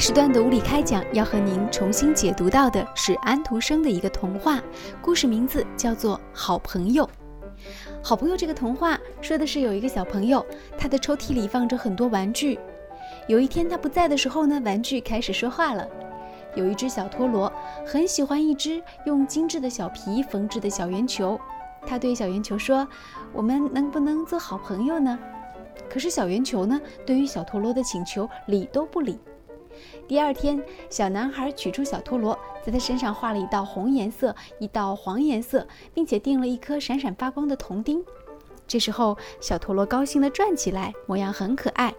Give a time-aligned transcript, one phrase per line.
[0.00, 4.58] 时段的物理开讲要和您重新解读到的是安徒生的一个童话，
[5.02, 7.04] 故事名字叫做《好朋友》。
[8.02, 10.44] 好朋友这个童话说的是有一个小朋友，
[10.78, 12.58] 他的抽屉里放着很多玩具。
[13.28, 15.86] 有一天他不在的时候呢，玩具开始说话了。
[16.54, 17.52] 有一只小陀螺
[17.86, 21.38] 很喜欢一只用精致的小皮缝制的小圆球，
[21.86, 22.88] 他对小圆球说
[23.34, 25.18] ：“我们能不能做好朋友呢？”
[25.92, 29.20] 可是小圆球呢，对于小陀螺的请求理都不理。
[30.06, 38.04] 第二天，小男孩取出小陀螺，在他身上画了一道红颜色，一道黄颜色，并且钉了一颗闪闪发光的铜钉。
[38.66, 41.92] 这时候，小陀螺高兴地转起来，模样很可爱。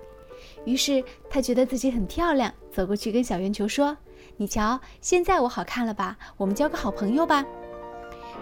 [0.65, 3.97] 于是他觉得自己很漂亮，走过去跟小圆球说
[4.37, 6.17] ：“你瞧，现在我好看了吧？
[6.37, 7.45] 我们交个好朋友吧。”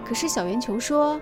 [0.06, 1.20] 可是小圆球说：“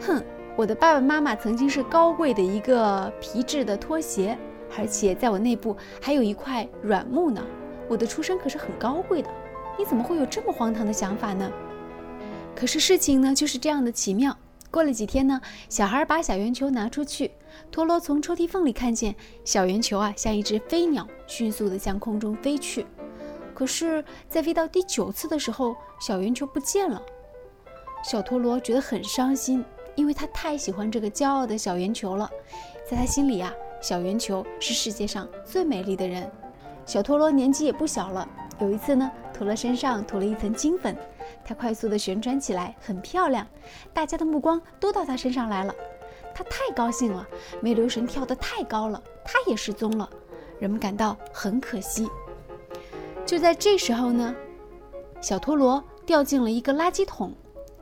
[0.00, 0.22] 哼，
[0.56, 4.36] 我的爸爸妈妈曾经是高贵的一个皮质的拖鞋。”
[4.76, 7.42] 而且在我内部还有一块软木呢，
[7.88, 9.30] 我的出身可是很高贵的，
[9.78, 11.50] 你怎么会有这么荒唐的想法呢？
[12.54, 14.36] 可是事情呢就是这样的奇妙。
[14.70, 17.30] 过了几天呢，小孩把小圆球拿出去，
[17.70, 22.84] 陀螺从抽屉缝里看见小圆球啊，像一只飞鸟，迅速地向空中飞去。
[23.54, 27.00] 可是，在飞到第九次的时候，小圆球不见了。
[28.04, 32.30] 小陀螺觉得很伤心，因为他太喜欢这个骄傲的小圆球了，
[32.88, 33.50] 在他心里啊。
[33.80, 36.30] 小圆球是世界上最美丽的人。
[36.84, 38.28] 小陀螺年纪也不小了。
[38.58, 40.96] 有一次呢，陀螺身上涂了一层金粉，
[41.44, 43.46] 它快速地旋转起来，很漂亮。
[43.92, 45.74] 大家的目光都到它身上来了。
[46.34, 47.26] 它太高兴了，
[47.60, 50.08] 没留神跳得太高了，它也失踪了。
[50.58, 52.08] 人们感到很可惜。
[53.24, 54.34] 就在这时候呢，
[55.20, 57.32] 小陀螺掉进了一个垃圾桶。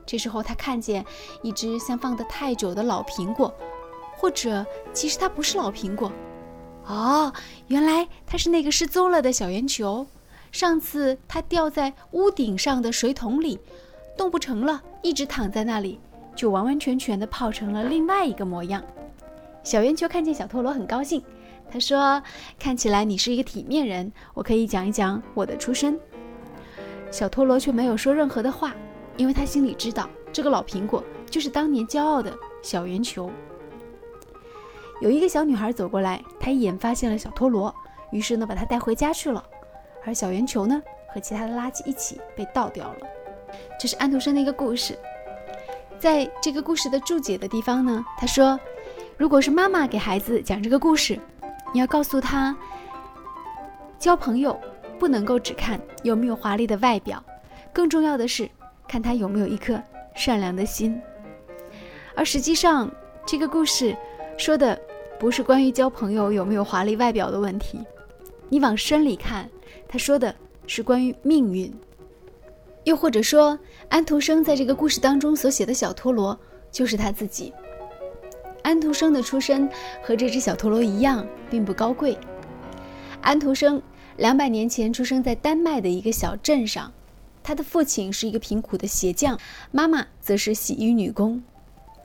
[0.04, 1.04] 这时候，他看见
[1.42, 3.52] 一只像放得太久的老苹果。
[4.16, 6.10] 或者，其实它不是老苹果，
[6.86, 7.32] 哦，
[7.68, 10.06] 原来它是那个失踪了的小圆球。
[10.52, 13.58] 上次它掉在屋顶上的水桶里，
[14.16, 16.00] 动不成了，一直躺在那里，
[16.34, 18.82] 就完完全全的泡成了另外一个模样。
[19.62, 21.22] 小圆球看见小陀螺很高兴，
[21.70, 22.22] 他说
[22.58, 25.98] ：“看起来你是一个体面人，我可以讲一讲我的出身。”
[27.10, 28.74] 小陀螺却没有说任何的话，
[29.16, 32.32] 因为他心里知道，这个老苹果就是当年骄傲的
[32.62, 33.30] 小圆球。
[35.00, 37.74] 有一个小女孩走过来，她一眼发现了小陀螺，
[38.10, 39.44] 于是呢把它带回家去了。
[40.04, 42.98] 而小圆球呢和其他的垃圾一起被倒掉了。
[43.78, 44.98] 这是安徒生的一个故事。
[45.98, 48.58] 在这个故事的注解的地方呢，他说
[49.18, 51.18] ：“如果是妈妈给孩子讲这个故事，
[51.74, 52.56] 你要告诉他，
[53.98, 54.58] 交朋友
[54.98, 57.22] 不能够只看有没有华丽的外表，
[57.72, 58.48] 更重要的是
[58.88, 59.78] 看他有没有一颗
[60.14, 60.98] 善良的心。”
[62.16, 62.90] 而实际上，
[63.26, 63.94] 这个故事。
[64.38, 64.78] 说的
[65.18, 67.80] 不是关于交朋友有没有华丽外表的问题，
[68.48, 69.48] 你往深里看，
[69.88, 70.34] 他说的
[70.66, 71.72] 是关于命运。
[72.84, 76.38] 又或者说，安徒生在这个故事当中所写的小陀螺
[76.70, 77.52] 就是他自己。
[78.62, 79.68] 安徒生的出身
[80.02, 82.16] 和这只小陀螺一样，并不高贵。
[83.22, 83.80] 安徒生
[84.18, 86.92] 两百年前出生在丹麦的一个小镇上，
[87.42, 89.38] 他的父亲是一个贫苦的鞋匠，
[89.72, 91.42] 妈妈则是洗衣女工。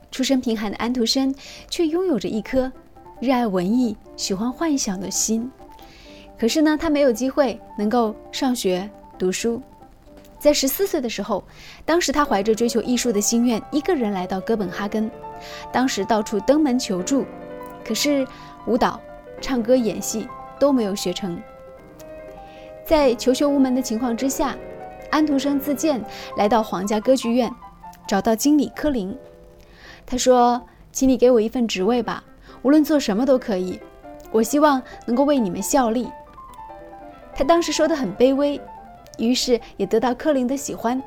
[0.09, 1.33] 出身贫寒的安徒生，
[1.69, 2.71] 却拥有着一颗
[3.21, 5.47] 热爱文艺、喜欢幻想的心。
[6.39, 9.61] 可是呢，他没有机会能够上学读书。
[10.39, 11.43] 在十四岁的时候，
[11.85, 15.07] 当时他怀着追求艺术的心愿，一个人来到哥本哈根。
[15.71, 17.23] 当时到处登门求助，
[17.85, 18.27] 可是
[18.65, 18.99] 舞蹈、
[19.39, 20.27] 唱歌、演戏
[20.59, 21.39] 都没有学成。
[22.83, 24.57] 在求学无门的情况之下，
[25.11, 26.03] 安徒生自荐
[26.37, 27.53] 来到皇家歌剧院，
[28.07, 29.15] 找到经理柯林。
[30.07, 30.59] 他说
[30.91, 32.23] ：“请你给我一份职位吧，
[32.61, 33.79] 无论做什么都可以。
[34.31, 36.09] 我希望能够为你们效力。”
[37.33, 38.59] 他当时说的很卑微，
[39.17, 41.01] 于是也得到柯林的喜欢。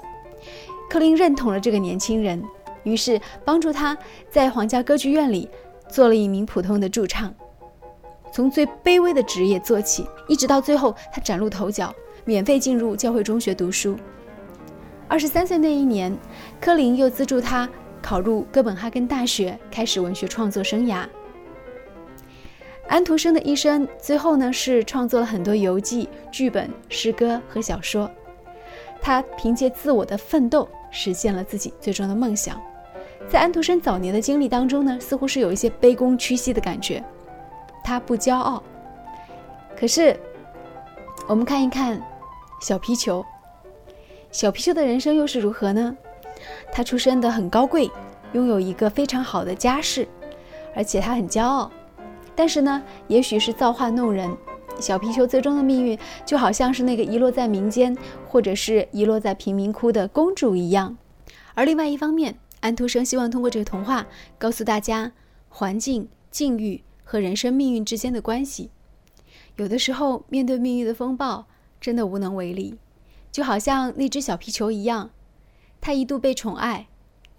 [0.91, 2.43] 柯林认同了这个年轻人，
[2.83, 3.97] 于是帮助他
[4.31, 5.49] 在皇家歌剧院里
[5.89, 7.33] 做了一名普通的驻唱，
[8.33, 11.95] 从最卑微的职业做起，一直到最后他崭露头角，
[12.25, 13.97] 免费进入教会中学读书。
[15.09, 16.17] 二十三岁那一年，
[16.61, 17.69] 柯林又资助他。
[18.03, 21.07] 考入哥本哈根大学，开始文学创作生涯。
[22.89, 28.11] 安徒生的一生最后呢，是创作了很多游记、剧本、诗歌和小说。
[29.01, 32.61] 他凭借自我的奋斗，实现了自己最终的梦想。
[33.29, 37.03] 在安徒生早年的经历当中呢，似乎是有一些卑躬屈膝的感觉。
[37.83, 38.63] 他不骄傲。
[39.77, 40.19] 可是，
[41.27, 42.01] 我们看一看
[42.61, 43.25] 小皮球，
[44.31, 45.97] 小皮球的人生又是如何呢？
[46.71, 47.91] 他出身的很高贵，
[48.33, 50.07] 拥有一个非常好的家世，
[50.75, 51.71] 而且他很骄傲。
[52.37, 54.37] 但是呢，也许是造化弄人，
[54.81, 57.97] 小皮球最终的命运就好像是那个遗落在民间
[58.27, 60.97] 或者是遗落在贫民窟的公主一样。
[61.55, 64.07] 而另外一方面，安徒生希望通过这个童话
[64.39, 65.13] 告诉大家
[65.49, 68.71] 环境、境遇和人生命运之间的关系。
[69.57, 71.47] 有的时候，面对命运的风暴，
[71.81, 72.77] 真的无能为力，
[73.31, 75.11] 就好像那只小皮球一样，
[75.81, 76.89] 它一度被宠爱，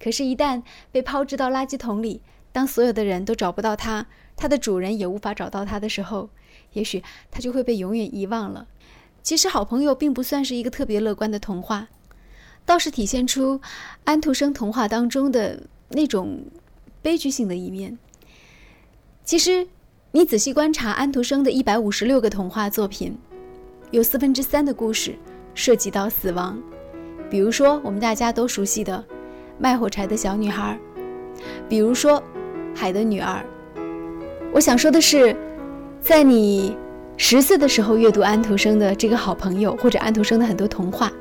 [0.01, 0.63] 可是，一旦
[0.93, 2.21] 被抛掷到垃圾桶里，
[2.55, 4.05] 当所有的人都找不到它，
[4.37, 6.29] 它的主人也无法找到它的时候，
[6.71, 8.65] 也许它就会被永远遗忘了。
[9.21, 11.89] 其实，好朋友并不算是一个特别乐观的童话，
[12.65, 13.59] 倒是体现出
[14.05, 16.45] 安徒生童话当中的那种
[17.01, 17.99] 悲剧性的一面。
[19.25, 19.67] 其实。
[20.11, 23.17] 你仔细观察安徒生的一百五十六个童话作品，
[23.91, 25.13] 有四分之三的故事
[25.53, 26.57] 涉及到死亡。
[27.29, 29.03] 比如说，我们大家都熟悉的
[29.59, 30.79] 《卖火柴的小女孩》，
[31.67, 32.21] 比如说
[32.75, 33.43] 《海的女儿》。
[34.53, 35.35] 我想说的是，
[36.01, 36.77] 在你
[37.17, 41.11] 十岁的时候阅读安徒生的这个好朋友，或者安徒生的很多童话，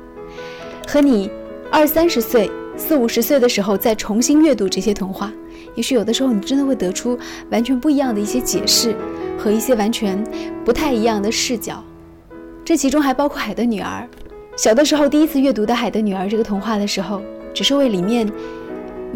[0.85, 1.31] 和你
[1.71, 5.31] 二三十岁、四五十岁的时候再重新阅读这些童话。
[5.75, 7.17] 也许有的时候，你真的会得出
[7.49, 8.95] 完全不一样的一些解释
[9.37, 10.21] 和一些完全
[10.63, 11.83] 不太一样的视角。
[12.63, 14.07] 这其中还包括《海的女儿》。
[14.55, 17.21] 小的时候第一次阅读的《海的女儿》这个童话的时候，
[17.53, 18.29] 只是为里面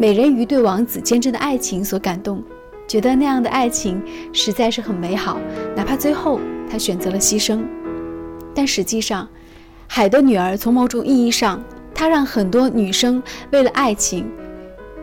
[0.00, 2.42] 美人鱼对王子坚贞的爱情所感动，
[2.88, 4.02] 觉得那样的爱情
[4.32, 5.38] 实在是很美好，
[5.76, 7.62] 哪怕最后他选择了牺牲。
[8.54, 9.24] 但实际上，
[9.86, 11.62] 《海的女儿》从某种意义上，
[11.94, 14.26] 它让很多女生为了爱情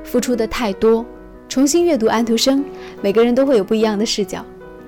[0.03, 1.05] 付出的太多。
[1.47, 2.65] 重新阅读安徒生，
[2.99, 4.43] 每个人都会有不一样的视角，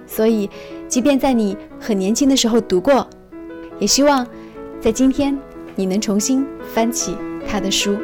[0.08, 0.50] 所以，
[0.88, 3.08] 即便在你很年轻的时候读过，
[3.78, 4.26] 也希望
[4.82, 5.38] 在今天
[5.76, 7.16] 你能重新翻起
[7.48, 7.96] 他的书。